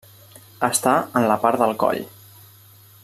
[0.67, 2.03] Està en la part del coll.